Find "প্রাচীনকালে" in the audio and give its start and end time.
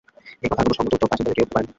1.09-1.27